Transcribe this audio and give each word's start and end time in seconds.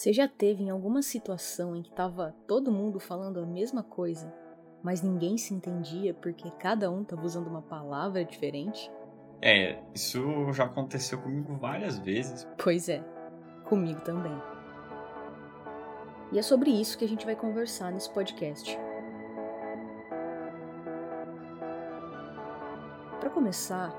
Você 0.00 0.14
já 0.14 0.26
teve 0.26 0.62
em 0.62 0.70
alguma 0.70 1.02
situação 1.02 1.76
em 1.76 1.82
que 1.82 1.90
estava 1.90 2.34
todo 2.46 2.72
mundo 2.72 2.98
falando 2.98 3.38
a 3.38 3.44
mesma 3.44 3.82
coisa, 3.82 4.32
mas 4.82 5.02
ninguém 5.02 5.36
se 5.36 5.52
entendia 5.52 6.14
porque 6.14 6.50
cada 6.52 6.90
um 6.90 7.02
estava 7.02 7.22
usando 7.22 7.48
uma 7.48 7.60
palavra 7.60 8.24
diferente? 8.24 8.90
É, 9.42 9.78
isso 9.94 10.50
já 10.54 10.64
aconteceu 10.64 11.20
comigo 11.20 11.54
várias 11.58 11.98
vezes. 11.98 12.48
Pois 12.56 12.88
é, 12.88 13.04
comigo 13.66 14.00
também. 14.00 14.32
E 16.32 16.38
é 16.38 16.42
sobre 16.42 16.70
isso 16.70 16.96
que 16.96 17.04
a 17.04 17.08
gente 17.08 17.26
vai 17.26 17.36
conversar 17.36 17.92
nesse 17.92 18.08
podcast. 18.08 18.78
Para 23.20 23.28
começar, 23.28 23.94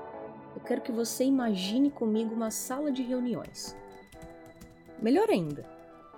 eu 0.56 0.60
quero 0.62 0.80
que 0.80 0.90
você 0.90 1.22
imagine 1.22 1.92
comigo 1.92 2.34
uma 2.34 2.50
sala 2.50 2.90
de 2.90 3.04
reuniões. 3.04 3.76
Melhor 5.00 5.30
ainda, 5.30 5.64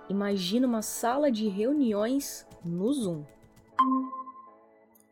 Imagina 0.07 0.67
uma 0.67 0.83
sala 0.83 1.31
de 1.31 1.47
reuniões 1.47 2.45
no 2.63 2.93
Zoom. 2.93 3.25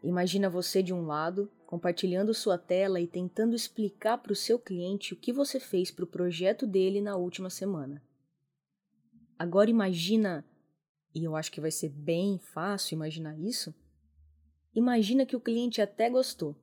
Imagina 0.03 0.51
você 0.51 0.83
de 0.83 0.93
um 0.93 1.07
lado, 1.07 1.49
compartilhando 1.65 2.31
sua 2.31 2.59
tela 2.59 3.01
e 3.01 3.07
tentando 3.07 3.55
explicar 3.55 4.19
para 4.19 4.33
o 4.33 4.35
seu 4.35 4.59
cliente 4.59 5.11
o 5.11 5.17
que 5.17 5.33
você 5.33 5.59
fez 5.59 5.89
para 5.89 6.03
o 6.03 6.07
projeto 6.07 6.67
dele 6.67 7.01
na 7.01 7.15
última 7.15 7.49
semana. 7.49 8.03
Agora 9.37 9.67
imagina, 9.67 10.45
e 11.15 11.23
eu 11.23 11.35
acho 11.35 11.51
que 11.51 11.59
vai 11.61 11.71
ser 11.71 11.89
bem 11.89 12.37
fácil 12.37 12.93
imaginar 12.93 13.35
isso. 13.39 13.73
Imagina 14.75 15.25
que 15.25 15.35
o 15.35 15.41
cliente 15.41 15.81
até 15.81 16.07
gostou, 16.07 16.55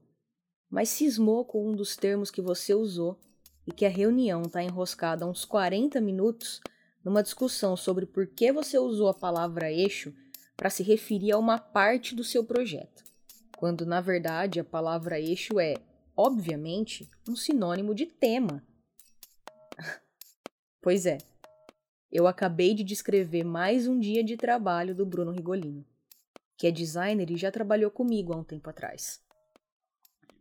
mas 0.71 0.89
cismou 0.89 1.45
com 1.45 1.69
um 1.69 1.75
dos 1.75 1.97
termos 1.97 2.31
que 2.31 2.41
você 2.41 2.75
usou 2.75 3.19
e 3.67 3.73
que 3.73 3.85
a 3.85 3.91
reunião 3.91 4.43
está 4.43 4.63
enroscada 4.63 5.27
uns 5.27 5.45
40 5.45 6.01
minutos 6.01 6.61
numa 7.05 7.23
discussão 7.23 7.77
sobre 7.77 8.07
por 8.07 8.27
que 8.27 8.53
você 8.53 8.79
usou 8.79 9.09
a 9.09 9.15
palavra 9.15 9.73
eixo 9.73 10.15
para 10.57 10.71
se 10.71 10.83
referir 10.83 11.33
a 11.33 11.39
uma 11.39 11.59
parte 11.59 12.15
do 12.15 12.23
seu 12.23 12.45
projeto, 12.45 13.03
quando 13.57 13.87
na 13.87 14.01
verdade 14.01 14.61
a 14.61 14.65
palavra 14.65 15.19
eixo 15.19 15.59
é, 15.59 15.75
obviamente, 16.17 17.09
um 17.29 17.35
sinônimo 17.35 17.95
de 17.95 18.07
tema. 18.07 18.63
pois 20.83 21.07
é, 21.07 21.19
eu 22.13 22.27
acabei 22.27 22.75
de 22.75 22.85
descrever 22.85 23.45
mais 23.45 23.87
um 23.87 23.99
dia 23.99 24.23
de 24.23 24.37
trabalho 24.37 24.95
do 24.95 25.07
Bruno 25.07 25.31
Rigolino, 25.31 25.87
que 26.59 26.67
é 26.67 26.71
designer 26.71 27.31
e 27.31 27.37
já 27.37 27.51
trabalhou 27.51 27.91
comigo 27.91 28.33
há 28.33 28.37
um 28.37 28.45
tempo 28.45 28.69
atrás. 28.69 29.23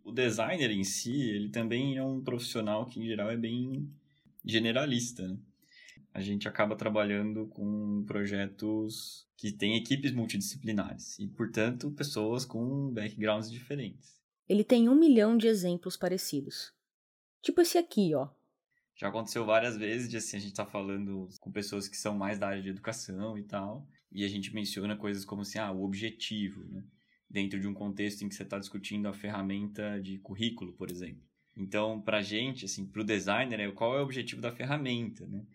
O 0.04 0.12
designer 0.12 0.72
em 0.72 0.84
si, 0.84 1.30
ele 1.30 1.50
também 1.50 1.96
é 1.96 2.04
um 2.04 2.22
profissional 2.22 2.88
que 2.88 3.00
em 3.00 3.06
geral 3.06 3.30
é 3.30 3.38
bem 3.38 3.88
generalista, 4.44 5.28
né? 5.28 5.38
A 6.14 6.22
gente 6.22 6.48
acaba 6.48 6.76
trabalhando 6.76 7.48
com 7.48 8.04
projetos 8.06 9.28
que 9.38 9.52
têm 9.52 9.78
equipes 9.78 10.12
multidisciplinares 10.12 11.18
e, 11.20 11.28
portanto, 11.28 11.92
pessoas 11.92 12.46
com 12.46 12.92
backgrounds 12.92 13.52
diferentes. 13.52 14.20
Ele 14.48 14.64
tem 14.64 14.90
um 14.90 14.96
milhão 14.96 15.38
de 15.38 15.48
exemplos 15.48 15.96
parecidos. 15.96 16.74
Tipo 17.42 17.62
esse 17.62 17.78
aqui, 17.78 18.14
ó. 18.16 18.30
Já 18.96 19.08
aconteceu 19.08 19.46
várias 19.46 19.78
vezes 19.78 20.10
de 20.10 20.18
assim, 20.18 20.36
a 20.36 20.40
gente 20.40 20.54
tá 20.54 20.66
falando 20.66 21.30
com 21.40 21.52
pessoas 21.52 21.88
que 21.88 21.96
são 21.96 22.18
mais 22.18 22.38
da 22.38 22.50
área 22.50 22.62
de 22.62 22.70
educação 22.70 23.38
e 23.38 23.44
tal, 23.44 23.88
e 24.12 24.26
a 24.26 24.28
gente 24.28 24.54
menciona 24.54 24.98
coisas 24.98 25.24
como 25.24 25.42
assim, 25.42 25.60
ah, 25.60 25.72
o 25.72 25.84
objetivo, 25.84 26.66
né? 26.66 26.84
Dentro 27.30 27.60
de 27.60 27.68
um 27.68 27.74
contexto 27.74 28.24
em 28.24 28.28
que 28.28 28.36
você 28.36 28.44
está 28.44 28.60
discutindo 28.60 29.08
a 29.08 29.14
ferramenta 29.14 30.02
de 30.02 30.18
currículo, 30.18 30.74
por 30.74 30.90
exemplo. 30.92 31.24
Então, 31.56 32.02
para 32.02 32.18
a 32.18 32.22
gente, 32.22 32.66
assim, 32.66 32.86
para 32.86 33.02
o 33.02 33.06
designer, 33.06 33.60
é 33.60 33.72
qual 33.72 33.96
é 33.96 34.00
o 34.00 34.04
objetivo 34.04 34.42
da 34.42 34.52
ferramenta, 34.52 35.28
né? 35.28 35.46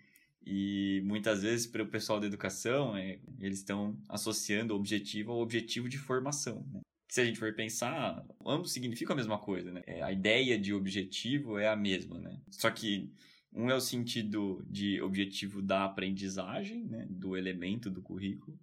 E 0.46 1.02
muitas 1.04 1.42
vezes, 1.42 1.66
para 1.66 1.82
o 1.82 1.88
pessoal 1.88 2.20
da 2.20 2.26
educação, 2.26 2.96
é, 2.96 3.18
eles 3.40 3.58
estão 3.58 3.98
associando 4.08 4.74
o 4.74 4.76
objetivo 4.76 5.32
ao 5.32 5.38
objetivo 5.38 5.88
de 5.88 5.96
formação. 5.96 6.66
Né? 6.70 6.80
Se 7.08 7.20
a 7.20 7.24
gente 7.24 7.38
for 7.38 7.54
pensar, 7.54 8.24
ambos 8.44 8.72
significam 8.72 9.14
a 9.14 9.16
mesma 9.16 9.38
coisa. 9.38 9.72
Né? 9.72 9.82
É, 9.86 10.02
a 10.02 10.12
ideia 10.12 10.58
de 10.58 10.74
objetivo 10.74 11.58
é 11.58 11.68
a 11.68 11.76
mesma. 11.76 12.18
Né? 12.18 12.38
Só 12.50 12.70
que 12.70 13.10
um 13.52 13.70
é 13.70 13.74
o 13.74 13.80
sentido 13.80 14.62
de 14.68 15.00
objetivo 15.00 15.62
da 15.62 15.84
aprendizagem, 15.84 16.84
né? 16.84 17.06
do 17.08 17.36
elemento 17.36 17.90
do 17.90 18.02
currículo, 18.02 18.58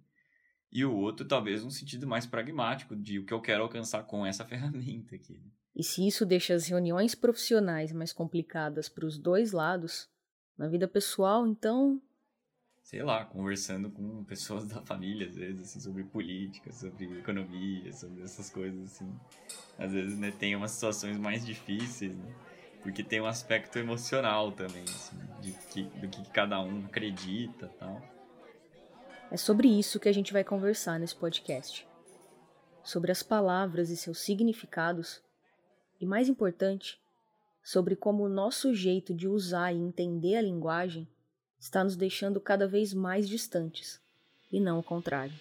e 0.70 0.84
o 0.84 0.94
outro, 0.94 1.26
talvez, 1.26 1.62
um 1.62 1.70
sentido 1.70 2.06
mais 2.06 2.26
pragmático 2.26 2.96
de 2.96 3.18
o 3.18 3.26
que 3.26 3.34
eu 3.34 3.40
quero 3.40 3.62
alcançar 3.62 4.04
com 4.04 4.24
essa 4.24 4.44
ferramenta 4.46 5.16
aqui. 5.16 5.34
Né? 5.34 5.50
E 5.74 5.82
se 5.82 6.06
isso 6.06 6.24
deixa 6.24 6.54
as 6.54 6.66
reuniões 6.66 7.14
profissionais 7.14 7.92
mais 7.92 8.12
complicadas 8.12 8.88
para 8.88 9.06
os 9.06 9.18
dois 9.18 9.52
lados, 9.52 10.08
na 10.56 10.68
vida 10.68 10.86
pessoal, 10.86 11.46
então. 11.46 12.00
Sei 12.82 13.02
lá, 13.02 13.24
conversando 13.24 13.90
com 13.90 14.24
pessoas 14.24 14.66
da 14.66 14.80
família, 14.82 15.28
às 15.28 15.36
vezes, 15.36 15.62
assim, 15.62 15.80
sobre 15.80 16.04
política, 16.04 16.72
sobre 16.72 17.18
economia, 17.18 17.92
sobre 17.92 18.22
essas 18.22 18.50
coisas, 18.50 18.92
assim. 18.92 19.12
Às 19.78 19.92
vezes, 19.92 20.18
né, 20.18 20.32
tem 20.32 20.54
umas 20.56 20.72
situações 20.72 21.16
mais 21.16 21.44
difíceis, 21.46 22.16
né? 22.16 22.34
Porque 22.82 23.04
tem 23.04 23.20
um 23.20 23.26
aspecto 23.26 23.78
emocional 23.78 24.50
também, 24.50 24.82
assim, 24.82 25.16
de 25.40 25.52
que, 25.52 25.82
do 25.84 26.08
que 26.08 26.28
cada 26.30 26.60
um 26.60 26.84
acredita 26.86 27.68
tal. 27.78 28.02
É 29.30 29.36
sobre 29.36 29.66
isso 29.66 29.98
que 29.98 30.08
a 30.08 30.12
gente 30.12 30.32
vai 30.32 30.44
conversar 30.44 30.98
nesse 30.98 31.16
podcast. 31.16 31.88
Sobre 32.84 33.10
as 33.10 33.22
palavras 33.22 33.88
e 33.88 33.96
seus 33.96 34.20
significados. 34.20 35.22
E 36.00 36.04
mais 36.04 36.28
importante, 36.28 37.00
sobre 37.62 37.94
como 37.94 38.24
o 38.24 38.28
nosso 38.28 38.74
jeito 38.74 39.14
de 39.14 39.28
usar 39.28 39.72
e 39.72 39.78
entender 39.78 40.36
a 40.36 40.42
linguagem 40.42 41.08
está 41.58 41.84
nos 41.84 41.96
deixando 41.96 42.40
cada 42.40 42.66
vez 42.66 42.92
mais 42.92 43.28
distantes, 43.28 44.00
e 44.50 44.60
não 44.60 44.80
o 44.80 44.82
contrário. 44.82 45.32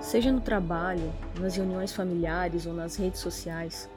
Seja 0.00 0.32
no 0.32 0.40
trabalho, 0.40 1.12
nas 1.38 1.56
reuniões 1.56 1.92
familiares 1.92 2.64
ou 2.64 2.72
nas 2.72 2.96
redes 2.96 3.20
sociais, 3.20 3.90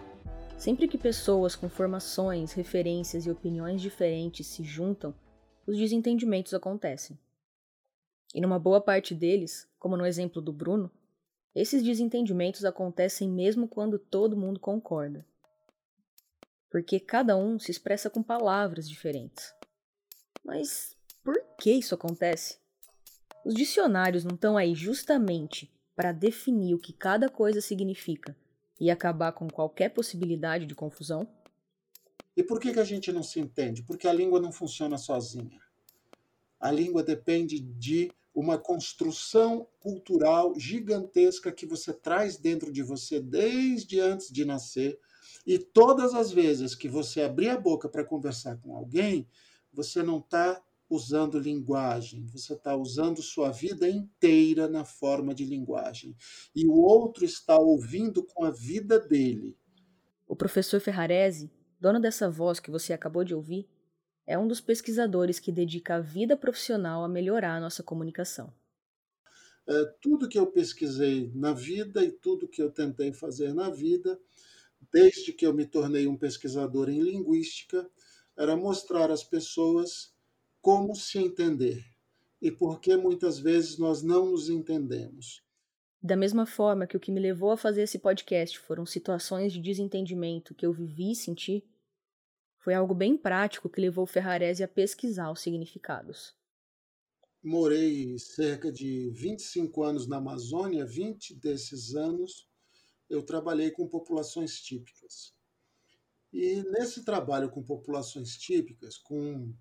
Sempre 0.62 0.88
que 0.88 0.96
pessoas 0.96 1.56
com 1.56 1.68
formações, 1.68 2.54
referências 2.54 3.26
e 3.26 3.32
opiniões 3.32 3.82
diferentes 3.82 4.46
se 4.46 4.64
juntam, 4.64 5.12
os 5.66 5.76
desentendimentos 5.76 6.54
acontecem. 6.54 7.18
E 8.32 8.40
numa 8.40 8.60
boa 8.60 8.80
parte 8.80 9.16
deles, 9.16 9.68
como 9.80 9.98
no 9.98 10.06
exemplo 10.06 10.40
do 10.40 10.54
Bruno, 10.54 10.92
esses 11.56 11.82
desentendimentos 11.82 12.64
acontecem 12.64 13.28
mesmo 13.28 13.68
quando 13.68 13.98
todo 13.98 14.38
mundo 14.38 14.60
concorda. 14.60 15.26
Porque 16.70 17.00
cada 17.00 17.36
um 17.36 17.58
se 17.58 17.72
expressa 17.72 18.08
com 18.08 18.22
palavras 18.22 18.88
diferentes. 18.88 19.52
Mas 20.46 20.96
por 21.24 21.44
que 21.60 21.72
isso 21.72 21.96
acontece? 21.96 22.60
Os 23.44 23.56
dicionários 23.56 24.24
não 24.24 24.36
estão 24.36 24.56
aí 24.56 24.76
justamente 24.76 25.74
para 25.96 26.12
definir 26.12 26.76
o 26.76 26.80
que 26.80 26.94
cada 26.94 27.30
coisa 27.30 27.62
significa 27.62 28.38
e 28.82 28.90
acabar 28.90 29.32
com 29.32 29.48
qualquer 29.48 29.90
possibilidade 29.90 30.66
de 30.66 30.74
confusão? 30.74 31.28
E 32.36 32.42
por 32.42 32.60
que, 32.60 32.74
que 32.74 32.80
a 32.80 32.84
gente 32.84 33.12
não 33.12 33.22
se 33.22 33.40
entende? 33.40 33.84
Porque 33.84 34.08
a 34.08 34.14
língua 34.14 34.40
não 34.42 34.52
funciona 34.52 34.98
sozinha. 34.98 35.62
A 36.60 36.72
língua 36.72 37.04
depende 37.04 37.60
de 37.60 38.12
uma 38.34 38.58
construção 38.58 39.68
cultural 39.80 40.58
gigantesca 40.58 41.52
que 41.52 41.68
você 41.68 41.94
traz 41.94 42.38
dentro 42.38 42.72
de 42.72 42.82
você 42.82 43.20
desde 43.22 44.00
antes 44.00 44.32
de 44.32 44.44
nascer. 44.44 45.00
E 45.46 45.60
todas 45.60 46.16
as 46.16 46.32
vezes 46.32 46.74
que 46.74 46.90
você 46.90 47.22
abrir 47.22 47.50
a 47.50 47.60
boca 47.60 47.88
para 47.88 48.04
conversar 48.04 48.58
com 48.58 48.76
alguém, 48.76 49.28
você 49.72 50.02
não 50.02 50.18
está 50.18 50.60
usando 50.96 51.40
linguagem, 51.40 52.26
você 52.28 52.54
está 52.54 52.76
usando 52.76 53.22
sua 53.22 53.50
vida 53.50 53.90
inteira 53.90 54.68
na 54.68 54.84
forma 54.84 55.34
de 55.34 55.46
linguagem. 55.46 56.16
E 56.56 56.68
o 56.68 56.74
outro 56.74 57.24
está 57.24 57.58
ouvindo 57.58 58.24
com 58.24 58.44
a 58.44 58.52
vida 58.52 59.00
dele. 59.00 59.58
O 60.28 60.36
professor 60.36 60.80
Ferrarese, 60.80 61.52
dono 61.80 62.00
dessa 62.00 62.30
voz 62.30 62.60
que 62.60 62.70
você 62.70 62.94
acabou 62.94 63.24
de 63.24 63.34
ouvir, 63.34 63.70
é 64.28 64.38
um 64.38 64.48
dos 64.48 64.62
pesquisadores 64.62 65.40
que 65.40 65.52
dedica 65.52 65.96
a 65.96 66.02
vida 66.02 66.38
profissional 66.38 67.04
a 67.04 67.10
melhorar 67.10 67.56
a 67.56 67.60
nossa 67.60 67.82
comunicação. 67.82 68.54
É, 69.68 69.86
tudo 70.02 70.28
que 70.28 70.38
eu 70.38 70.48
pesquisei 70.48 71.32
na 71.34 71.54
vida 71.54 72.04
e 72.04 72.12
tudo 72.12 72.48
que 72.48 72.62
eu 72.62 72.70
tentei 72.72 73.14
fazer 73.14 73.54
na 73.54 73.70
vida, 73.70 74.20
desde 74.92 75.32
que 75.32 75.46
eu 75.46 75.54
me 75.54 75.66
tornei 75.66 76.08
um 76.08 76.18
pesquisador 76.18 76.90
em 76.90 77.02
linguística, 77.02 77.90
era 78.38 78.56
mostrar 78.56 79.12
às 79.12 79.24
pessoas 79.24 80.11
como 80.62 80.96
se 80.96 81.18
entender 81.18 81.84
e 82.42 82.52
por 82.52 82.80
que 82.80 82.96
muitas 82.96 83.40
vezes 83.40 83.78
nós 83.78 84.02
não 84.02 84.32
nos 84.32 84.50
entendemos. 84.50 85.44
Da 86.02 86.16
mesma 86.16 86.46
forma 86.46 86.88
que 86.88 86.98
o 86.98 87.00
que 87.00 87.12
me 87.12 87.20
levou 87.20 87.52
a 87.52 87.58
fazer 87.58 87.84
esse 87.84 88.00
podcast 88.00 88.58
foram 88.58 88.86
situações 88.86 89.54
de 89.54 89.62
desentendimento 89.62 90.56
que 90.56 90.66
eu 90.66 90.74
vivi 90.74 91.12
e 91.12 91.16
senti, 91.16 91.64
foi 92.58 92.74
algo 92.74 92.94
bem 92.94 93.18
prático 93.18 93.70
que 93.70 93.82
levou 93.82 94.06
Ferrarese 94.06 94.64
a 94.64 94.68
pesquisar 94.68 95.32
os 95.32 95.42
significados. 95.42 96.36
morei 97.44 98.18
cerca 98.20 98.72
de 98.72 99.10
25 99.12 99.84
anos 99.84 100.08
na 100.08 100.18
Amazônia, 100.18 100.86
20 100.86 101.36
desses 101.36 101.96
anos 101.96 102.48
eu 103.10 103.24
trabalhei 103.24 103.72
com 103.72 103.88
populações 103.88 104.62
típicas. 104.62 105.36
E 106.32 106.64
nesse 106.64 107.04
trabalho 107.04 107.50
com 107.52 107.62
populações 107.62 108.38
típicas, 108.38 108.98
com 108.98 109.54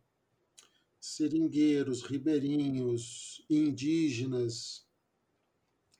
seringueiros, 1.00 2.02
ribeirinhos, 2.02 3.44
indígenas 3.49 4.87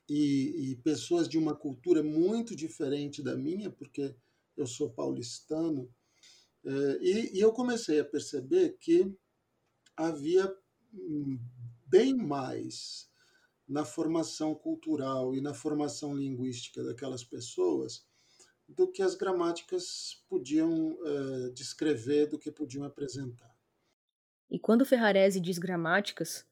e, 0.09 0.73
e, 0.73 0.77
pessoas 0.77 1.29
de 1.29 1.39
uma 1.39 1.55
cultura 1.57 2.03
muito 2.03 2.55
diferente 2.55 3.23
da 3.23 3.37
minha, 3.37 3.71
porque 3.71 4.15
eu 4.57 4.67
sou 4.67 4.91
paulistano, 4.91 5.89
é, 6.65 6.99
e, 7.01 7.39
e 7.39 7.41
eu 7.41 7.53
comecei 7.53 7.99
a 7.99 8.05
perceber 8.05 8.77
que 8.79 9.11
havia 9.97 10.55
bem 11.87 12.15
mais 12.15 13.09
na 13.67 13.85
formação 13.85 14.55
cultural 14.55 15.35
e 15.35 15.41
na 15.41 15.55
formação 15.55 16.15
linguística 16.15 16.83
daquelas 16.83 17.23
pessoas 17.23 18.05
do 18.69 18.91
que 18.91 19.03
as 19.03 19.15
gramáticas 19.15 20.25
podiam 20.29 20.93
uh, 20.93 21.53
descrever, 21.53 22.27
do 22.27 22.39
que 22.39 22.51
podiam 22.51 22.85
apresentar. 22.85 23.50
E 24.51 24.59
quando 24.59 24.85
Ferrarese 24.85 25.41
diz 25.41 25.59
gramáticas, 25.59 26.47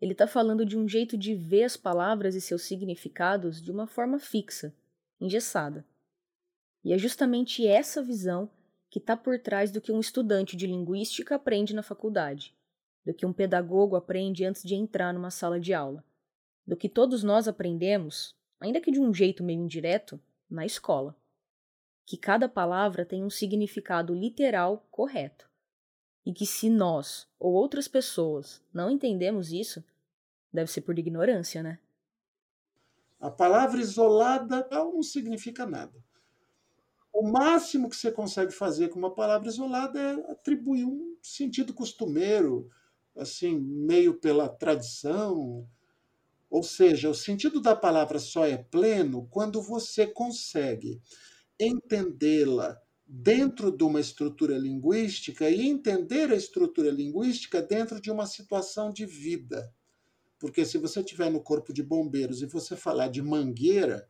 ele 0.00 0.12
está 0.12 0.26
falando 0.26 0.64
de 0.64 0.76
um 0.76 0.88
jeito 0.88 1.16
de 1.16 1.34
ver 1.34 1.64
as 1.64 1.76
palavras 1.76 2.34
e 2.34 2.40
seus 2.40 2.62
significados 2.62 3.60
de 3.60 3.70
uma 3.70 3.86
forma 3.86 4.18
fixa, 4.18 4.74
engessada. 5.20 5.84
E 6.84 6.92
é 6.92 6.98
justamente 6.98 7.66
essa 7.66 8.02
visão 8.02 8.50
que 8.90 8.98
está 8.98 9.16
por 9.16 9.38
trás 9.38 9.70
do 9.70 9.80
que 9.80 9.90
um 9.90 10.00
estudante 10.00 10.56
de 10.56 10.66
linguística 10.66 11.34
aprende 11.34 11.74
na 11.74 11.82
faculdade 11.82 12.56
do 13.08 13.14
que 13.14 13.24
um 13.24 13.32
pedagogo 13.32 13.96
aprende 13.96 14.44
antes 14.44 14.62
de 14.62 14.74
entrar 14.74 15.14
numa 15.14 15.30
sala 15.30 15.58
de 15.58 15.72
aula, 15.72 16.04
do 16.66 16.76
que 16.76 16.90
todos 16.90 17.22
nós 17.22 17.48
aprendemos, 17.48 18.36
ainda 18.60 18.82
que 18.82 18.90
de 18.90 19.00
um 19.00 19.14
jeito 19.14 19.42
meio 19.42 19.62
indireto, 19.62 20.20
na 20.50 20.66
escola. 20.66 21.16
Que 22.04 22.18
cada 22.18 22.50
palavra 22.50 23.06
tem 23.06 23.24
um 23.24 23.30
significado 23.30 24.14
literal 24.14 24.86
correto. 24.90 25.47
E 26.28 26.32
que 26.34 26.44
se 26.44 26.68
nós 26.68 27.26
ou 27.40 27.54
outras 27.54 27.88
pessoas 27.88 28.60
não 28.70 28.90
entendemos 28.90 29.50
isso, 29.50 29.82
deve 30.52 30.70
ser 30.70 30.82
por 30.82 30.98
ignorância, 30.98 31.62
né? 31.62 31.78
A 33.18 33.30
palavra 33.30 33.80
isolada 33.80 34.68
não 34.70 35.02
significa 35.02 35.64
nada. 35.64 36.04
O 37.10 37.22
máximo 37.22 37.88
que 37.88 37.96
você 37.96 38.12
consegue 38.12 38.52
fazer 38.52 38.90
com 38.90 38.98
uma 38.98 39.14
palavra 39.14 39.48
isolada 39.48 39.98
é 39.98 40.30
atribuir 40.30 40.84
um 40.84 41.16
sentido 41.22 41.72
costumeiro, 41.72 42.68
assim, 43.16 43.58
meio 43.58 44.20
pela 44.20 44.50
tradição. 44.50 45.66
Ou 46.50 46.62
seja, 46.62 47.08
o 47.08 47.14
sentido 47.14 47.58
da 47.58 47.74
palavra 47.74 48.18
só 48.18 48.44
é 48.44 48.58
pleno 48.58 49.26
quando 49.30 49.62
você 49.62 50.06
consegue 50.06 51.00
entendê-la 51.58 52.78
dentro 53.08 53.74
de 53.74 53.82
uma 53.82 54.00
estrutura 54.00 54.58
linguística 54.58 55.48
e 55.48 55.66
entender 55.66 56.30
a 56.30 56.36
estrutura 56.36 56.90
linguística 56.90 57.62
dentro 57.62 57.98
de 58.00 58.10
uma 58.10 58.26
situação 58.26 58.92
de 58.92 59.06
vida. 59.06 59.72
Porque 60.38 60.64
se 60.64 60.76
você 60.76 61.00
estiver 61.00 61.30
no 61.30 61.40
corpo 61.40 61.72
de 61.72 61.82
bombeiros 61.82 62.42
e 62.42 62.46
você 62.46 62.76
falar 62.76 63.08
de 63.08 63.22
mangueira, 63.22 64.06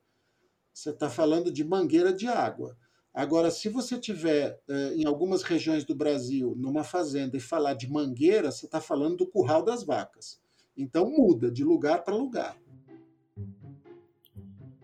você 0.75 0.91
está 0.91 1.09
falando 1.09 1.53
de 1.53 1.63
mangueira 1.63 2.13
de 2.13 2.27
água. 2.27 2.77
Agora, 3.15 3.51
se 3.51 3.69
você 3.69 3.99
tiver 3.99 4.61
eh, 4.69 4.95
em 4.97 5.07
algumas 5.07 5.43
regiões 5.43 5.85
do 5.85 5.95
Brasil, 5.95 6.55
numa 6.57 6.85
fazenda, 6.85 7.37
e 7.37 7.41
falar 7.41 7.75
de 7.75 7.91
mangueira, 7.91 8.51
você 8.51 8.67
está 8.67 8.81
falando 8.81 9.17
do 9.19 9.27
curral 9.27 9.65
das 9.65 9.85
vacas. 9.85 10.41
Então 10.77 11.09
muda 11.11 11.51
de 11.51 11.65
lugar 11.65 12.05
para 12.05 12.15
lugar. 12.15 12.57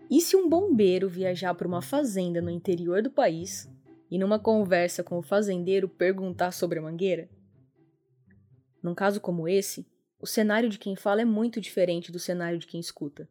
E 0.09 0.21
se 0.21 0.35
um 0.35 0.49
bombeiro 0.49 1.09
viajar 1.09 1.53
para 1.53 1.67
uma 1.67 1.81
fazenda 1.81 2.41
no 2.41 2.49
interior 2.49 3.01
do 3.01 3.11
país 3.11 3.69
e, 4.15 4.17
numa 4.17 4.39
conversa 4.39 5.03
com 5.03 5.17
o 5.17 5.21
fazendeiro, 5.21 5.89
perguntar 5.89 6.53
sobre 6.53 6.79
a 6.79 6.81
mangueira? 6.81 7.29
Num 8.81 8.95
caso 8.95 9.19
como 9.19 9.45
esse, 9.45 9.85
o 10.17 10.25
cenário 10.25 10.69
de 10.69 10.79
quem 10.79 10.95
fala 10.95 11.21
é 11.21 11.25
muito 11.25 11.59
diferente 11.59 12.13
do 12.13 12.17
cenário 12.17 12.57
de 12.57 12.65
quem 12.65 12.79
escuta. 12.79 13.27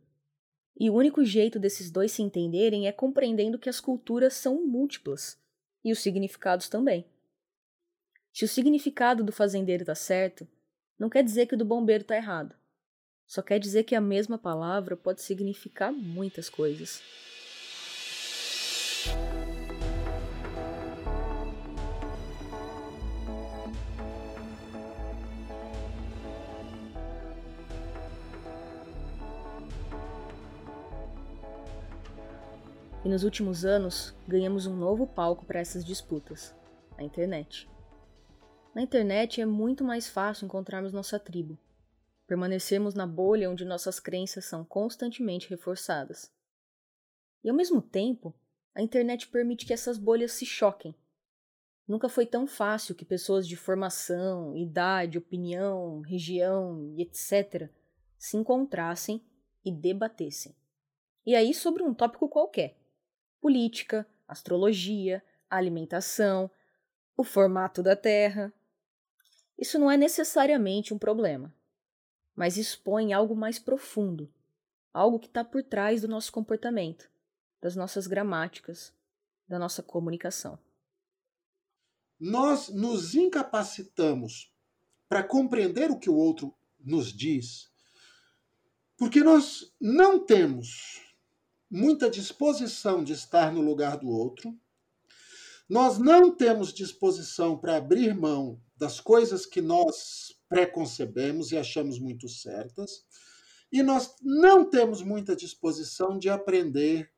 E 0.79 0.91
o 0.91 0.95
único 0.95 1.25
jeito 1.25 1.59
desses 1.59 1.91
dois 1.91 2.13
se 2.13 2.21
entenderem 2.21 2.87
é 2.87 2.93
compreendendo 2.93 3.59
que 3.59 3.71
as 3.71 3.81
culturas 3.81 4.35
são 4.35 4.67
múltiplas 4.67 5.39
e 5.83 5.91
os 5.91 6.01
significados 6.01 6.69
também. 6.69 7.07
Se 8.31 8.45
o 8.45 8.49
significado 8.49 9.25
do 9.25 9.33
fazendeiro 9.33 9.85
está 9.85 9.95
certo, 9.95 10.47
não 10.99 11.09
quer 11.09 11.25
dizer 11.25 11.47
que 11.47 11.55
o 11.55 11.59
do 11.59 11.65
bombeiro 11.65 12.03
está 12.03 12.15
errado. 12.15 12.55
Só 13.27 13.41
quer 13.41 13.59
dizer 13.59 13.85
que 13.85 13.95
a 13.95 14.03
mesma 14.03 14.37
palavra 14.37 14.99
pode 14.99 15.23
significar 15.23 15.91
muitas 15.91 16.51
coisas. 16.51 17.01
E 33.05 33.09
nos 33.09 33.23
últimos 33.23 33.67
anos, 33.67 34.17
ganhamos 34.27 34.65
um 34.65 34.75
novo 34.75 35.07
palco 35.07 35.45
para 35.45 35.61
essas 35.61 35.85
disputas: 35.85 36.55
a 36.97 37.03
internet. 37.03 37.69
Na 38.75 38.81
internet 38.81 39.43
é 39.43 39.47
muito 39.47 39.85
mais 39.85 40.09
fácil 40.09 40.47
encontrarmos 40.47 40.91
nossa 40.91 41.19
tribo, 41.19 41.59
permanecermos 42.27 42.95
na 42.95 43.07
bolha 43.07 43.51
onde 43.51 43.63
nossas 43.63 44.01
crenças 44.01 44.47
são 44.47 44.65
constantemente 44.65 45.51
reforçadas. 45.51 46.33
E 47.45 47.51
ao 47.51 47.55
mesmo 47.55 47.83
tempo, 47.83 48.35
a 48.75 48.81
internet 48.81 49.29
permite 49.29 49.67
que 49.67 49.75
essas 49.75 49.99
bolhas 49.99 50.33
se 50.33 50.47
choquem. 50.47 50.95
Nunca 51.87 52.09
foi 52.09 52.25
tão 52.25 52.47
fácil 52.47 52.95
que 52.95 53.05
pessoas 53.05 53.47
de 53.47 53.55
formação, 53.55 54.57
idade, 54.57 55.19
opinião, 55.19 56.01
região 56.01 56.83
e 56.97 57.03
etc. 57.03 57.71
se 58.17 58.39
encontrassem 58.39 59.23
e 59.63 59.71
debatessem. 59.71 60.57
E 61.27 61.35
aí 61.35 61.53
sobre 61.53 61.83
um 61.83 61.93
tópico 61.93 62.31
qualquer 62.31 62.83
política, 63.45 64.09
astrologia, 64.27 65.23
alimentação, 65.51 66.51
o 67.15 67.23
formato 67.23 67.83
da 67.83 67.95
Terra. 67.95 68.51
Isso 69.59 69.79
não 69.79 69.91
é 69.91 69.99
necessariamente 69.99 70.95
um 70.95 70.99
problema, 70.99 71.55
mas 72.35 72.57
expõe 72.57 73.13
algo 73.13 73.37
mais 73.37 73.59
profundo, 73.59 74.33
algo 74.95 75.19
que 75.19 75.27
está 75.27 75.45
por 75.45 75.63
trás 75.63 76.01
do 76.01 76.09
nosso 76.09 76.33
comportamento, 76.33 77.11
das 77.61 77.77
nossas 77.77 78.07
gramáticas, 78.07 78.95
da 79.47 79.59
nossa 79.59 79.83
comunicação. 79.83 80.59
Nós 82.19 82.71
nos 82.71 83.15
incapacitamos 83.15 84.51
para 85.07 85.23
compreender 85.23 85.91
o 85.91 85.99
que 85.99 86.09
o 86.09 86.17
outro 86.17 86.55
nos 86.81 87.13
diz, 87.13 87.71
porque 88.97 89.23
nós 89.23 89.71
não 89.79 90.19
temos 90.19 91.04
muita 91.75 92.09
disposição 92.09 93.03
de 93.03 93.13
estar 93.13 93.53
no 93.53 93.61
lugar 93.61 93.97
do 93.97 94.09
outro. 94.09 94.57
Nós 95.69 95.99
não 95.99 96.31
temos 96.31 96.73
disposição 96.73 97.59
para 97.59 97.77
abrir 97.77 98.15
mão 98.15 98.61
das 98.77 99.01
coisas 99.01 99.45
que 99.45 99.61
nós 99.61 100.39
preconcebemos 100.49 101.51
e 101.51 101.57
achamos 101.57 101.99
muito 101.99 102.29
certas. 102.29 103.05
E 103.73 103.83
nós 103.83 104.15
não 104.23 104.65
temos 104.65 105.03
muita 105.03 105.35
disposição 105.35 106.17
de 106.17 106.29
aprender, 106.29 107.11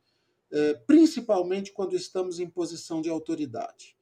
eh, 0.51 0.75
principalmente 0.87 1.71
quando 1.71 1.95
estamos 1.95 2.41
em 2.41 2.49
posição 2.49 3.03
de 3.03 3.11
autoridade. 3.11 3.95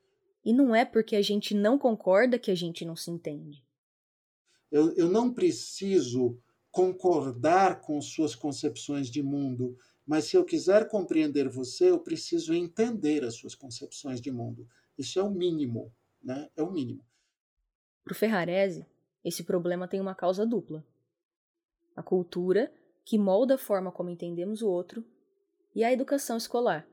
E 0.44 0.52
não 0.52 0.72
é 0.72 0.84
porque 0.84 1.16
a 1.16 1.22
gente 1.22 1.52
não 1.52 1.76
concorda 1.76 2.38
que 2.38 2.52
a 2.52 2.54
gente 2.54 2.84
não 2.84 2.94
se 2.94 3.10
entende. 3.10 3.64
Eu, 4.70 4.94
eu 4.94 5.08
não 5.08 5.32
preciso 5.32 6.38
concordar 6.70 7.80
com 7.80 8.00
suas 8.00 8.36
concepções 8.36 9.10
de 9.10 9.22
mundo 9.22 9.76
mas 10.06 10.24
se 10.24 10.36
eu 10.36 10.44
quiser 10.44 10.88
compreender 10.88 11.48
você, 11.48 11.90
eu 11.90 11.98
preciso 11.98 12.52
entender 12.52 13.24
as 13.24 13.36
suas 13.36 13.54
concepções 13.54 14.20
de 14.20 14.30
mundo. 14.30 14.68
Isso 14.98 15.18
é 15.18 15.22
o 15.22 15.30
mínimo, 15.30 15.92
né? 16.22 16.48
É 16.56 16.62
o 16.62 16.70
mínimo. 16.70 17.02
Para 18.04 18.12
o 18.12 18.14
Ferrarese, 18.14 18.86
esse 19.24 19.42
problema 19.42 19.88
tem 19.88 20.00
uma 20.00 20.14
causa 20.14 20.46
dupla. 20.46 20.84
A 21.96 22.02
cultura, 22.02 22.72
que 23.02 23.16
molda 23.16 23.54
a 23.54 23.58
forma 23.58 23.90
como 23.90 24.10
entendemos 24.10 24.60
o 24.60 24.68
outro, 24.68 25.02
e 25.74 25.82
a 25.82 25.92
educação 25.92 26.36
escolar, 26.36 26.86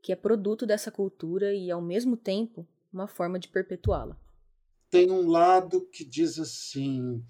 que 0.00 0.10
é 0.10 0.16
produto 0.16 0.66
dessa 0.66 0.90
cultura 0.90 1.54
e, 1.54 1.70
ao 1.70 1.82
mesmo 1.82 2.16
tempo, 2.16 2.66
uma 2.92 3.06
forma 3.06 3.38
de 3.38 3.48
perpetuá-la. 3.48 4.18
Tem 4.90 5.10
um 5.10 5.28
lado 5.28 5.86
que 5.88 6.04
diz 6.04 6.38
assim: 6.38 7.22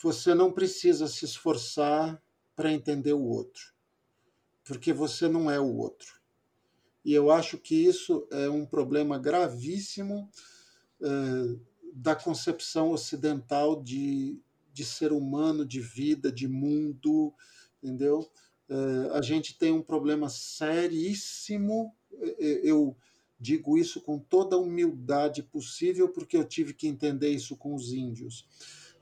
você 0.00 0.34
não 0.34 0.52
precisa 0.52 1.08
se 1.08 1.24
esforçar 1.24 2.22
para 2.54 2.72
entender 2.72 3.12
o 3.12 3.22
outro 3.22 3.79
porque 4.70 4.92
você 4.92 5.28
não 5.28 5.50
é 5.50 5.58
o 5.58 5.76
outro. 5.78 6.20
E 7.04 7.12
eu 7.12 7.32
acho 7.32 7.58
que 7.58 7.74
isso 7.74 8.28
é 8.30 8.48
um 8.48 8.64
problema 8.64 9.18
gravíssimo 9.18 10.30
eh, 11.02 11.56
da 11.92 12.14
concepção 12.14 12.92
ocidental 12.92 13.82
de, 13.82 14.38
de 14.72 14.84
ser 14.84 15.10
humano, 15.10 15.66
de 15.66 15.80
vida, 15.80 16.30
de 16.30 16.46
mundo, 16.46 17.34
entendeu? 17.82 18.30
Uh, 18.68 19.12
a 19.14 19.20
gente 19.20 19.58
tem 19.58 19.72
um 19.72 19.82
problema 19.82 20.28
seríssimo. 20.28 21.92
Eu 22.38 22.96
digo 23.40 23.76
isso 23.76 24.00
com 24.00 24.20
toda 24.20 24.54
a 24.54 24.60
humildade 24.60 25.42
possível, 25.42 26.10
porque 26.10 26.36
eu 26.36 26.44
tive 26.44 26.74
que 26.74 26.86
entender 26.86 27.30
isso 27.30 27.56
com 27.56 27.74
os 27.74 27.92
índios. 27.92 28.46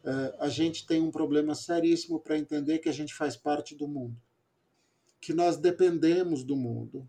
Uh, 0.03 0.33
a 0.39 0.49
gente 0.49 0.87
tem 0.87 1.03
um 1.03 1.11
problema 1.11 1.55
seríssimo 1.55 2.19
para 2.19 2.39
entender 2.39 2.79
que 2.79 2.89
a 2.89 2.93
gente 2.93 3.13
faz 3.13 3.37
parte 3.37 3.75
do 3.75 3.87
mundo, 3.87 4.17
que 5.21 5.33
nós 5.33 5.57
dependemos 5.57 6.43
do 6.43 6.57
mundo, 6.57 7.09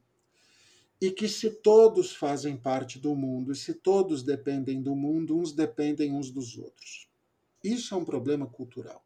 e 1.02 1.12
que 1.12 1.28
se 1.28 1.50
todos 1.50 2.14
fazem 2.14 2.58
parte 2.58 3.00
do 3.00 3.16
mundo 3.16 3.52
e 3.52 3.56
se 3.56 3.74
todos 3.74 4.22
dependem 4.22 4.82
do 4.82 4.96
mundo, 4.96 5.38
uns 5.38 5.54
dependem 5.54 6.14
uns 6.14 6.30
dos 6.30 6.58
outros. 6.58 7.08
Isso 7.64 7.94
é 7.94 7.98
um 7.98 8.04
problema 8.04 8.46
cultural. 8.46 9.04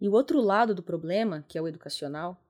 E 0.00 0.08
o 0.08 0.12
outro 0.12 0.40
lado 0.40 0.74
do 0.74 0.82
problema, 0.82 1.44
que 1.48 1.56
é 1.56 1.62
o 1.62 1.68
educacional, 1.68 2.40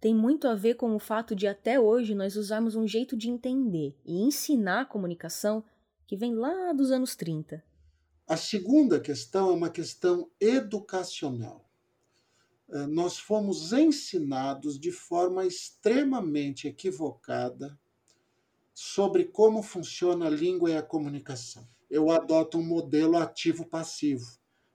tem 0.00 0.14
muito 0.14 0.48
a 0.48 0.54
ver 0.54 0.74
com 0.74 0.94
o 0.94 0.98
fato 0.98 1.34
de 1.34 1.46
até 1.46 1.78
hoje 1.78 2.14
nós 2.14 2.36
usarmos 2.36 2.74
um 2.74 2.86
jeito 2.86 3.16
de 3.16 3.30
entender 3.30 3.96
e 4.04 4.20
ensinar 4.22 4.80
a 4.80 4.86
comunicação 4.86 5.62
que 6.06 6.16
vem 6.16 6.34
lá 6.34 6.72
dos 6.72 6.90
anos 6.90 7.14
30. 7.14 7.62
A 8.26 8.36
segunda 8.36 8.98
questão 8.98 9.50
é 9.50 9.52
uma 9.52 9.70
questão 9.70 10.30
educacional. 10.40 11.70
Eh, 12.72 12.86
nós 12.86 13.18
fomos 13.18 13.72
ensinados 13.74 14.80
de 14.80 14.90
forma 14.90 15.44
extremamente 15.44 16.66
equivocada 16.66 17.78
sobre 18.72 19.26
como 19.26 19.62
funciona 19.62 20.26
a 20.26 20.30
língua 20.30 20.70
e 20.70 20.76
a 20.76 20.82
comunicação. 20.82 21.68
Eu 21.90 22.10
adoto 22.10 22.56
um 22.56 22.64
modelo 22.64 23.18
ativo-passivo. 23.18 24.24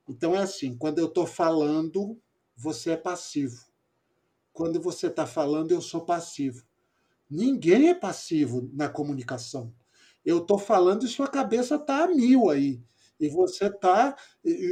Então 0.07 0.35
é 0.35 0.39
assim: 0.39 0.77
quando 0.77 0.99
eu 0.99 1.07
estou 1.07 1.25
falando, 1.25 2.21
você 2.55 2.91
é 2.91 2.97
passivo. 2.97 3.65
Quando 4.53 4.79
você 4.79 5.07
está 5.07 5.25
falando, 5.25 5.71
eu 5.71 5.81
sou 5.81 6.05
passivo. 6.05 6.63
Ninguém 7.27 7.89
é 7.89 7.95
passivo 7.95 8.69
na 8.73 8.87
comunicação. 8.87 9.73
Eu 10.23 10.39
estou 10.39 10.59
falando 10.59 11.03
e 11.03 11.09
sua 11.09 11.27
cabeça 11.27 11.75
está 11.75 12.03
a 12.03 12.07
mil 12.07 12.49
aí 12.49 12.79
e 13.19 13.29
você 13.29 13.65
está 13.65 14.15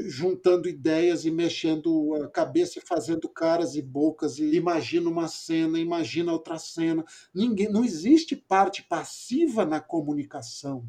juntando 0.08 0.70
ideias 0.70 1.26
e 1.26 1.32
mexendo 1.32 2.14
a 2.16 2.28
cabeça 2.30 2.80
e 2.80 2.82
fazendo 2.86 3.28
caras 3.28 3.76
e 3.76 3.82
bocas 3.82 4.38
e 4.38 4.56
imagina 4.56 5.10
uma 5.10 5.28
cena, 5.28 5.80
imagina 5.80 6.32
outra 6.32 6.58
cena. 6.60 7.04
Ninguém, 7.34 7.70
não 7.70 7.84
existe 7.84 8.36
parte 8.36 8.84
passiva 8.84 9.66
na 9.66 9.80
comunicação. 9.80 10.88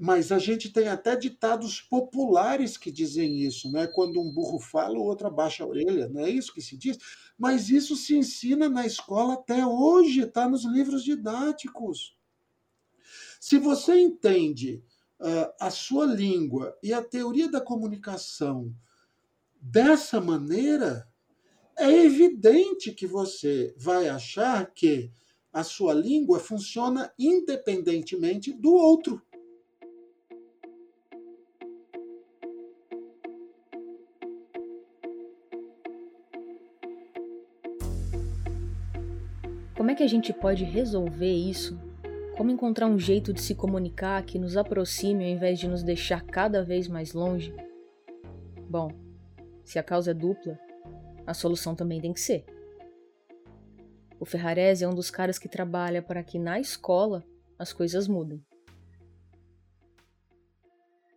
Mas 0.00 0.32
a 0.32 0.38
gente 0.38 0.72
tem 0.72 0.88
até 0.88 1.14
ditados 1.14 1.80
populares 1.80 2.76
que 2.76 2.90
dizem 2.90 3.42
isso, 3.42 3.70
né? 3.70 3.86
Quando 3.86 4.20
um 4.20 4.32
burro 4.32 4.58
fala, 4.58 4.98
o 4.98 5.02
outro 5.02 5.26
abaixa 5.26 5.62
a 5.62 5.66
orelha, 5.66 6.08
não 6.08 6.22
é 6.22 6.30
isso 6.30 6.54
que 6.54 6.62
se 6.62 6.76
diz? 6.76 6.98
Mas 7.38 7.68
isso 7.68 7.94
se 7.94 8.16
ensina 8.16 8.68
na 8.68 8.86
escola 8.86 9.34
até 9.34 9.64
hoje, 9.66 10.22
está 10.22 10.48
nos 10.48 10.64
livros 10.64 11.04
didáticos. 11.04 12.16
Se 13.38 13.58
você 13.58 13.94
entende 14.00 14.82
a 15.60 15.70
sua 15.70 16.06
língua 16.06 16.76
e 16.82 16.92
a 16.92 17.02
teoria 17.02 17.50
da 17.50 17.60
comunicação 17.60 18.74
dessa 19.60 20.20
maneira, 20.20 21.08
é 21.76 21.90
evidente 21.90 22.92
que 22.92 23.06
você 23.06 23.74
vai 23.76 24.08
achar 24.08 24.70
que 24.72 25.10
a 25.52 25.64
sua 25.64 25.94
língua 25.94 26.38
funciona 26.38 27.12
independentemente 27.18 28.52
do 28.52 28.74
outro. 28.74 29.22
Como 39.76 39.90
é 39.90 39.94
que 39.94 40.02
a 40.02 40.08
gente 40.08 40.32
pode 40.32 40.64
resolver 40.64 41.32
isso 41.32 41.78
como 42.36 42.50
encontrar 42.50 42.86
um 42.86 42.98
jeito 42.98 43.32
de 43.32 43.40
se 43.40 43.54
comunicar 43.54 44.24
que 44.24 44.38
nos 44.38 44.56
aproxime 44.56 45.24
ao 45.24 45.30
invés 45.30 45.58
de 45.58 45.68
nos 45.68 45.82
deixar 45.82 46.22
cada 46.22 46.64
vez 46.64 46.88
mais 46.88 47.12
longe? 47.12 47.54
Bom, 48.68 48.90
se 49.62 49.78
a 49.78 49.82
causa 49.82 50.10
é 50.10 50.14
dupla, 50.14 50.58
a 51.26 51.32
solução 51.32 51.76
também 51.76 52.00
tem 52.00 52.12
que 52.12 52.20
ser. 52.20 52.44
O 54.18 54.24
Ferrarese 54.24 54.84
é 54.84 54.88
um 54.88 54.94
dos 54.94 55.10
caras 55.10 55.38
que 55.38 55.48
trabalha 55.48 56.02
para 56.02 56.24
que 56.24 56.38
na 56.38 56.58
escola 56.58 57.24
as 57.58 57.72
coisas 57.72 58.08
mudem. 58.08 58.44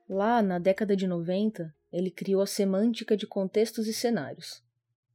Lá 0.08 0.42
na 0.42 0.60
década 0.60 0.96
de 0.96 1.08
90, 1.08 1.74
ele 1.92 2.12
criou 2.12 2.42
a 2.42 2.48
semântica 2.48 3.18
de 3.18 3.26
contextos 3.26 3.88
e 3.88 3.94
cenários, 3.94 4.64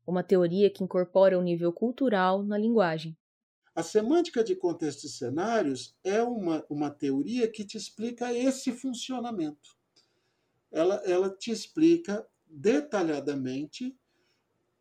uma 0.07 0.23
teoria 0.23 0.69
que 0.69 0.83
incorpora 0.83 1.39
o 1.39 1.43
nível 1.43 1.73
cultural 1.73 2.43
na 2.43 2.59
linguagem 2.59 3.17
a 3.75 3.83
semântica 3.83 4.45
de 4.45 4.55
contexto 4.55 5.05
e 5.05 5.09
cenários 5.09 5.97
é 6.05 6.23
uma, 6.23 6.65
uma 6.69 6.91
teoria 6.91 7.49
que 7.49 7.65
te 7.65 7.77
explica 7.77 8.33
esse 8.33 8.71
funcionamento. 8.73 9.77
Ela, 10.71 10.97
ela 11.05 11.31
te 11.31 11.51
explica 11.51 12.27
detalhadamente 12.47 13.97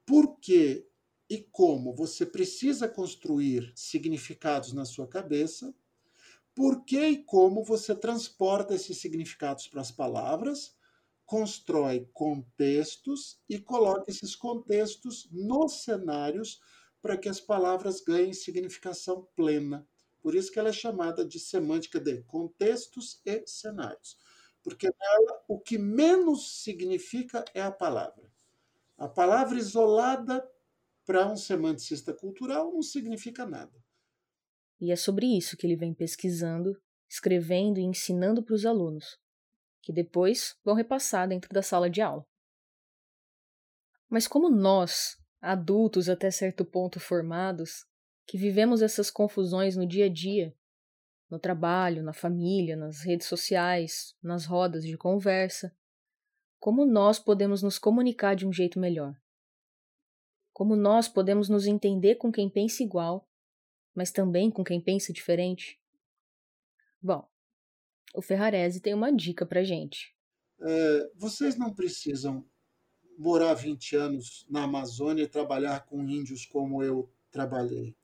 por 0.06 0.38
que 0.40 0.86
e 1.30 1.38
como 1.52 1.96
você 1.96 2.26
precisa 2.26 2.90
construir 2.90 3.72
significados 3.74 4.74
na 4.74 4.84
sua 4.84 5.08
cabeça, 5.08 5.74
por 6.54 6.84
que 6.84 7.00
e 7.00 7.24
como 7.24 7.64
você 7.64 7.96
transporta 7.96 8.76
esses 8.76 8.98
significados 8.98 9.68
para 9.68 9.80
as 9.80 9.92
palavras, 9.92 10.76
constrói 11.26 12.10
contextos 12.12 13.40
e 13.48 13.58
coloca 13.58 14.12
esses 14.12 14.36
contextos 14.36 15.30
nos 15.32 15.84
cenários 15.86 16.60
para 17.02 17.18
que 17.18 17.28
as 17.28 17.40
palavras 17.40 18.02
ganhem 18.02 18.34
significação 18.34 19.28
plena. 19.36 19.88
Por 20.22 20.36
isso 20.36 20.52
que 20.52 20.60
ela 20.60 20.70
é 20.70 20.74
chamada 20.74 21.26
de 21.26 21.40
semântica 21.40 22.00
de 22.00 22.22
contextos 22.24 23.20
e 23.26 23.44
cenários. 23.48 24.18
Porque 24.64 24.88
nela 24.88 25.44
o 25.48 25.60
que 25.60 25.78
menos 25.78 26.62
significa 26.62 27.44
é 27.54 27.62
a 27.62 27.72
palavra. 27.72 28.32
A 28.98 29.08
palavra 29.08 29.58
isolada 29.58 30.48
para 31.04 31.28
um 31.28 31.36
semanticista 31.36 32.14
cultural 32.14 32.72
não 32.72 32.84
significa 32.84 33.46
nada. 33.46 33.84
E 34.80 34.92
é 34.92 34.96
sobre 34.96 35.26
isso 35.26 35.58
que 35.58 35.66
ele 35.66 35.76
vem 35.76 35.94
pesquisando, 35.94 36.80
escrevendo 37.10 37.80
e 37.80 37.84
ensinando 37.84 38.44
para 38.44 38.56
os 38.56 38.66
alunos, 38.66 39.20
que 39.82 39.92
depois 39.92 40.56
vão 40.64 40.76
repassar 40.76 41.28
dentro 41.28 41.52
da 41.52 41.62
sala 41.62 41.90
de 41.90 42.02
aula. 42.02 42.26
Mas 44.10 44.28
como 44.28 44.50
nós, 44.50 45.18
adultos 45.42 46.08
até 46.08 46.30
certo 46.30 46.64
ponto 46.64 47.00
formados, 47.00 47.86
que 48.28 48.38
vivemos 48.38 48.82
essas 48.82 49.10
confusões 49.10 49.76
no 49.76 49.86
dia 49.86 50.06
a 50.06 50.10
dia, 50.10 50.56
no 51.30 51.40
trabalho, 51.40 52.04
na 52.04 52.14
família, 52.14 52.76
nas 52.76 53.02
redes 53.02 53.28
sociais, 53.28 54.16
nas 54.22 54.46
rodas 54.46 54.84
de 54.86 54.98
conversa. 54.98 55.76
Como 56.60 56.86
nós 56.86 57.18
podemos 57.18 57.64
nos 57.64 57.80
comunicar 57.80 58.36
de 58.36 58.46
um 58.46 58.54
jeito 58.54 58.80
melhor? 58.80 59.20
Como 60.54 60.76
nós 60.76 61.08
podemos 61.08 61.50
nos 61.50 61.66
entender 61.66 62.16
com 62.16 62.32
quem 62.32 62.50
pensa 62.50 62.84
igual, 62.84 63.28
mas 63.96 64.12
também 64.12 64.52
com 64.52 64.64
quem 64.64 64.80
pensa 64.80 65.12
diferente? 65.12 65.82
Bom, 67.02 67.28
o 68.14 68.22
Ferrarese 68.22 68.82
tem 68.82 68.94
uma 68.94 69.12
dica 69.12 69.46
pra 69.46 69.64
gente. 69.64 70.16
É, 70.60 71.12
vocês 71.16 71.58
não 71.58 71.74
precisam 71.74 72.46
morar 73.22 73.54
20 73.54 73.96
anos 73.96 74.48
na 74.50 74.64
Amazônia 74.64 75.24
e 75.24 75.28
trabalhar 75.28 75.86
com 75.86 76.02
índios 76.10 76.44
como 76.44 76.82
eu 76.82 77.08
trabalhei. 77.30 77.96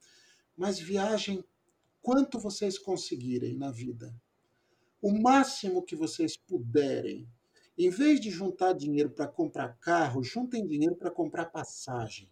Mas 0.55 0.79
viajem 0.79 1.43
quanto 2.03 2.39
vocês 2.39 2.77
conseguirem 2.77 3.57
na 3.57 3.71
vida. 3.71 4.13
O 5.01 5.11
máximo 5.11 5.81
que 5.81 5.95
vocês 5.95 6.37
puderem. 6.37 7.27
Em 7.75 7.89
vez 7.89 8.21
de 8.21 8.29
juntar 8.29 8.73
dinheiro 8.73 9.09
para 9.09 9.27
comprar 9.27 9.79
carro, 9.79 10.21
juntem 10.21 10.67
dinheiro 10.67 10.95
para 10.95 11.09
comprar 11.09 11.45
passagem. 11.45 12.31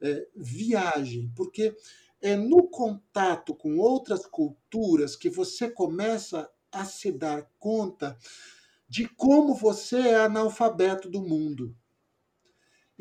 É, 0.00 0.26
viagem, 0.34 1.30
porque 1.36 1.76
é 2.22 2.34
no 2.34 2.66
contato 2.66 3.54
com 3.54 3.76
outras 3.76 4.24
culturas 4.24 5.16
que 5.16 5.28
você 5.28 5.70
começa 5.70 6.50
a 6.72 6.86
se 6.86 7.12
dar 7.12 7.46
conta 7.58 8.16
de 8.88 9.06
como 9.06 9.54
você 9.54 9.96
é 9.96 10.16
analfabeto 10.16 11.10
do 11.10 11.20
mundo. 11.20 11.76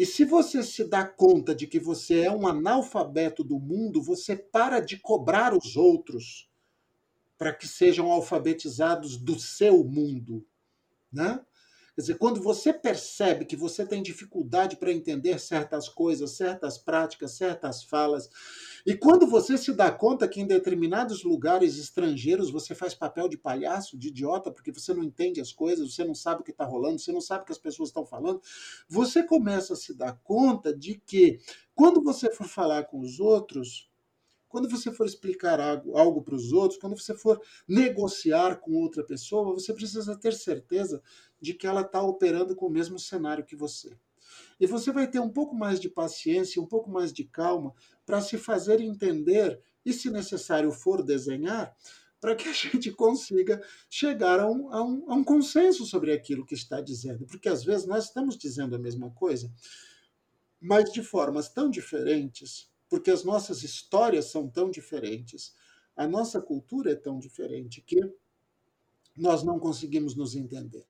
E 0.02 0.06
se 0.08 0.26
você 0.26 0.64
se 0.64 0.84
dá 0.84 1.06
conta 1.06 1.54
de 1.54 1.68
que 1.68 1.80
você 1.80 2.22
é 2.22 2.32
um 2.32 2.48
analfabeto 2.48 3.44
do 3.44 3.60
mundo, 3.60 4.02
você 4.02 4.36
para 4.36 4.80
de 4.80 4.98
cobrar 4.98 5.56
os 5.56 5.78
outros 5.78 6.50
para 7.38 7.54
que 7.54 7.68
sejam 7.68 8.12
alfabetizados 8.12 9.16
do 9.16 9.40
seu 9.40 9.84
mundo, 9.84 10.44
né? 11.14 11.46
Quer 12.02 12.06
dizer, 12.06 12.18
quando 12.18 12.42
você 12.42 12.74
percebe 12.74 13.46
que 13.46 13.56
você 13.56 13.86
tem 13.86 14.02
dificuldade 14.02 14.76
para 14.76 14.92
entender 14.92 15.40
certas 15.40 15.88
coisas, 15.88 16.32
certas 16.32 16.76
práticas, 16.76 17.34
certas 17.34 17.84
falas, 17.84 18.28
e 18.84 18.96
quando 18.96 19.28
você 19.28 19.56
se 19.56 19.72
dá 19.72 19.92
conta 19.92 20.28
que 20.28 20.42
em 20.42 20.48
determinados 20.48 21.24
lugares 21.24 21.78
estrangeiros 21.78 22.50
você 22.50 22.74
faz 22.74 22.96
papel 22.96 23.30
de 23.30 23.38
palhaço, 23.38 24.00
de 24.00 24.08
idiota, 24.08 24.50
porque 24.50 24.72
você 24.72 24.96
não 24.96 25.04
entende 25.04 25.40
as 25.40 25.54
coisas, 25.54 25.94
você 25.94 26.04
não 26.04 26.16
sabe 26.16 26.42
o 26.42 26.44
que 26.44 26.50
está 26.50 26.66
rolando, 26.66 26.98
você 26.98 27.12
não 27.12 27.22
sabe 27.22 27.44
o 27.44 27.46
que 27.46 27.52
as 27.52 27.60
pessoas 27.60 27.90
estão 27.90 28.04
falando, 28.04 28.42
você 28.90 29.22
começa 29.22 29.74
a 29.74 29.78
se 29.78 29.96
dar 29.96 30.20
conta 30.24 30.76
de 30.76 30.96
que 31.06 31.38
quando 31.76 32.02
você 32.02 32.32
for 32.32 32.48
falar 32.48 32.86
com 32.86 33.00
os 33.00 33.20
outros, 33.20 33.91
quando 34.52 34.70
você 34.70 34.92
for 34.92 35.06
explicar 35.06 35.60
algo, 35.60 35.98
algo 35.98 36.22
para 36.22 36.36
os 36.36 36.52
outros, 36.52 36.80
quando 36.80 37.00
você 37.00 37.16
for 37.16 37.42
negociar 37.68 38.58
com 38.58 38.74
outra 38.74 39.04
pessoa, 39.04 39.54
você 39.54 39.74
precisa 39.74 40.16
ter 40.16 40.34
certeza 40.34 41.02
de 41.40 41.54
que 41.54 41.66
ela 41.66 41.82
está 41.82 42.02
operando 42.02 42.56
com 42.56 42.68
o 42.68 42.70
mesmo 42.70 43.00
cenário 43.00 43.46
que 43.46 43.56
você. 43.56 43.98
E 44.60 44.68
você 44.68 44.92
vai 44.92 45.10
ter 45.10 45.20
um 45.20 45.30
pouco 45.30 45.56
mais 45.56 45.80
de 45.80 45.90
paciência, 45.90 46.62
um 46.62 46.68
pouco 46.68 46.90
mais 46.90 47.12
de 47.12 47.24
calma 47.24 47.74
para 48.06 48.22
se 48.22 48.38
fazer 48.38 48.82
entender 48.82 49.60
e, 49.86 49.94
se 49.94 50.12
necessário 50.12 50.72
for, 50.72 51.02
desenhar, 51.02 51.76
para 52.20 52.36
que 52.36 52.48
a 52.48 52.54
gente 52.54 52.92
consiga 52.92 53.62
chegar 53.90 54.40
a 54.40 54.50
um, 54.50 54.72
a, 54.72 54.84
um, 54.84 55.12
a 55.12 55.16
um 55.16 55.24
consenso 55.24 55.86
sobre 55.86 56.12
aquilo 56.12 56.46
que 56.46 56.54
está 56.54 56.82
dizendo. 56.82 57.26
Porque 57.26 57.50
às 57.50 57.64
vezes 57.64 57.88
nós 57.88 58.06
estamos 58.06 58.38
dizendo 58.38 58.76
a 58.76 58.80
mesma 58.80 59.10
coisa, 59.12 59.52
mas 60.60 60.92
de 60.92 61.02
formas 61.02 61.50
tão 61.50 61.70
diferentes, 61.70 62.71
porque 62.92 63.10
as 63.10 63.24
nossas 63.24 63.64
histórias 63.64 64.26
são 64.26 64.50
tão 64.50 64.70
diferentes, 64.70 65.56
a 65.96 66.06
nossa 66.06 66.42
cultura 66.42 66.92
é 66.92 66.96
tão 66.96 67.18
diferente 67.18 67.82
que 67.82 68.02
nós 69.16 69.44
não 69.44 69.58
conseguimos 69.58 70.14
nos 70.14 70.36
entender. 70.36 70.86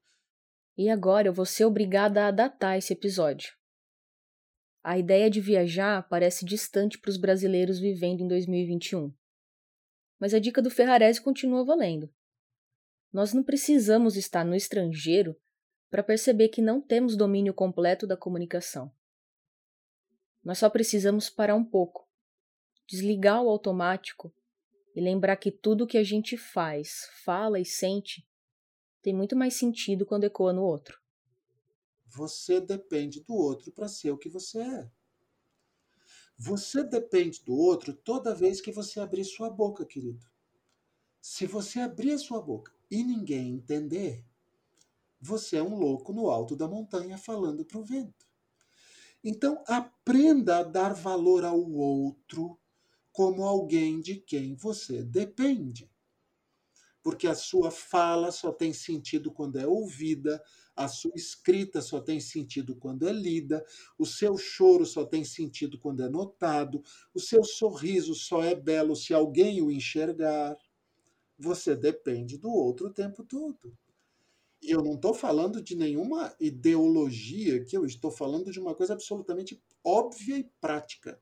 E 0.75 0.89
agora 0.89 1.27
eu 1.27 1.33
vou 1.33 1.45
ser 1.45 1.65
obrigada 1.65 2.25
a 2.25 2.31
datar 2.31 2.75
esse 2.75 2.91
episódio. 2.91 3.53
A 4.83 4.97
ideia 4.97 5.29
de 5.29 5.39
viajar 5.39 6.01
parece 6.09 6.43
distante 6.43 6.97
para 6.97 7.11
os 7.11 7.17
brasileiros 7.17 7.77
vivendo 7.77 8.21
em 8.21 8.27
2021. 8.27 9.13
Mas 10.19 10.33
a 10.33 10.39
dica 10.39 10.59
do 10.59 10.71
Ferrarese 10.71 11.21
continua 11.21 11.63
valendo. 11.63 12.11
Nós 13.13 13.31
não 13.31 13.43
precisamos 13.43 14.17
estar 14.17 14.43
no 14.43 14.55
estrangeiro 14.55 15.39
para 15.91 16.01
perceber 16.01 16.49
que 16.49 16.63
não 16.63 16.81
temos 16.81 17.15
domínio 17.15 17.53
completo 17.53 18.07
da 18.07 18.17
comunicação. 18.17 18.91
Nós 20.43 20.57
só 20.57 20.69
precisamos 20.69 21.29
parar 21.29 21.55
um 21.55 21.63
pouco, 21.63 22.07
desligar 22.87 23.41
o 23.41 23.49
automático 23.49 24.33
e 24.95 25.01
lembrar 25.01 25.37
que 25.37 25.51
tudo 25.51 25.87
que 25.87 25.97
a 25.97 26.03
gente 26.03 26.35
faz, 26.35 27.09
fala 27.23 27.59
e 27.59 27.65
sente 27.65 28.27
tem 29.01 29.13
muito 29.13 29.35
mais 29.35 29.55
sentido 29.55 30.05
quando 30.05 30.25
ecoa 30.25 30.53
no 30.53 30.63
outro. 30.63 30.99
Você 32.05 32.59
depende 32.59 33.21
do 33.21 33.33
outro 33.33 33.71
para 33.71 33.87
ser 33.87 34.11
o 34.11 34.17
que 34.17 34.29
você 34.29 34.59
é. 34.59 34.91
Você 36.37 36.83
depende 36.83 37.43
do 37.43 37.55
outro 37.55 37.93
toda 37.93 38.35
vez 38.35 38.59
que 38.59 38.71
você 38.71 38.99
abrir 38.99 39.23
sua 39.23 39.49
boca, 39.49 39.85
querido. 39.85 40.25
Se 41.21 41.45
você 41.45 41.79
abrir 41.79 42.13
a 42.13 42.17
sua 42.17 42.41
boca 42.41 42.73
e 42.89 43.03
ninguém 43.03 43.53
entender, 43.53 44.25
você 45.19 45.57
é 45.57 45.63
um 45.63 45.77
louco 45.77 46.11
no 46.11 46.29
alto 46.29 46.55
da 46.55 46.67
montanha 46.67 47.17
falando 47.17 47.63
para 47.63 47.77
o 47.77 47.83
vento. 47.83 48.30
Então, 49.23 49.63
aprenda 49.67 50.59
a 50.59 50.63
dar 50.63 50.93
valor 50.93 51.45
ao 51.45 51.59
outro 51.71 52.59
como 53.11 53.43
alguém 53.43 54.01
de 54.01 54.15
quem 54.15 54.55
você 54.55 55.03
depende 55.03 55.91
porque 57.03 57.27
a 57.27 57.35
sua 57.35 57.71
fala 57.71 58.31
só 58.31 58.51
tem 58.51 58.73
sentido 58.73 59.31
quando 59.31 59.57
é 59.57 59.65
ouvida, 59.65 60.41
a 60.75 60.87
sua 60.87 61.11
escrita 61.15 61.81
só 61.81 61.99
tem 61.99 62.19
sentido 62.19 62.75
quando 62.75 63.07
é 63.07 63.11
lida, 63.11 63.65
o 63.97 64.05
seu 64.05 64.37
choro 64.37 64.85
só 64.85 65.05
tem 65.05 65.23
sentido 65.23 65.79
quando 65.79 66.03
é 66.03 66.09
notado, 66.09 66.81
o 67.13 67.19
seu 67.19 67.43
sorriso 67.43 68.13
só 68.13 68.43
é 68.43 68.55
belo 68.55 68.95
se 68.95 69.13
alguém 69.13 69.61
o 69.61 69.71
enxergar. 69.71 70.55
Você 71.37 71.75
depende 71.75 72.37
do 72.37 72.51
outro 72.51 72.87
o 72.87 72.93
tempo 72.93 73.23
todo. 73.23 73.75
Eu 74.61 74.83
não 74.83 74.93
estou 74.93 75.13
falando 75.13 75.61
de 75.61 75.75
nenhuma 75.75 76.35
ideologia 76.39 77.65
que 77.65 77.75
eu 77.75 77.83
estou 77.83 78.11
falando 78.11 78.51
de 78.51 78.59
uma 78.59 78.75
coisa 78.75 78.93
absolutamente 78.93 79.59
óbvia 79.83 80.37
e 80.37 80.49
prática. 80.61 81.19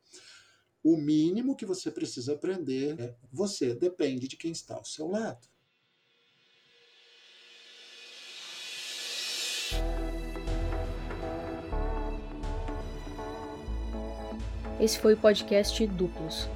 O 0.84 0.98
mínimo 0.98 1.56
que 1.56 1.66
você 1.66 1.90
precisa 1.90 2.34
aprender 2.34 3.00
é 3.00 3.16
você 3.32 3.74
depende 3.74 4.28
de 4.28 4.36
quem 4.36 4.52
está 4.52 4.76
ao 4.76 4.84
seu 4.84 5.08
lado. 5.08 5.48
Esse 14.82 14.98
foi 15.00 15.14
o 15.14 15.18
podcast 15.18 15.86
Duplos, 15.88 16.48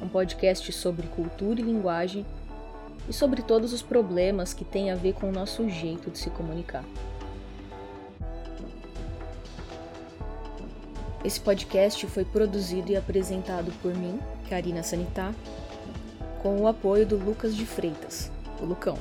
um 0.00 0.08
podcast 0.08 0.72
sobre 0.72 1.06
cultura 1.08 1.60
e 1.60 1.64
linguagem 1.64 2.24
e 3.08 3.12
sobre 3.12 3.42
todos 3.42 3.72
os 3.72 3.82
problemas 3.82 4.54
que 4.54 4.64
têm 4.64 4.90
a 4.90 4.94
ver 4.94 5.14
com 5.14 5.28
o 5.28 5.32
nosso 5.32 5.68
jeito 5.68 6.10
de 6.10 6.18
se 6.18 6.30
comunicar. 6.30 6.84
Esse 11.24 11.40
podcast 11.40 12.04
foi 12.08 12.24
produzido 12.24 12.90
e 12.90 12.96
apresentado 12.96 13.72
por 13.80 13.94
mim, 13.94 14.18
Karina 14.48 14.82
Sanitá, 14.82 15.32
com 16.42 16.60
o 16.60 16.66
apoio 16.66 17.06
do 17.06 17.16
Lucas 17.16 17.54
de 17.54 17.64
Freitas, 17.64 18.30
o 18.60 18.64
Lucão. 18.64 18.98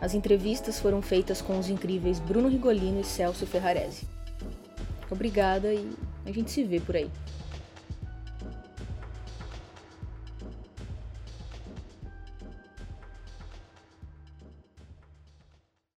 As 0.00 0.14
entrevistas 0.14 0.80
foram 0.80 1.02
feitas 1.02 1.42
com 1.42 1.58
os 1.58 1.68
incríveis 1.68 2.18
Bruno 2.18 2.48
Rigolino 2.48 3.00
e 3.00 3.04
Celso 3.04 3.46
Ferrarese. 3.46 4.06
Obrigada 5.10 5.72
e 5.72 5.92
a 6.24 6.32
gente 6.32 6.50
se 6.50 6.64
vê 6.64 6.80
por 6.80 6.96
aí. 6.96 7.10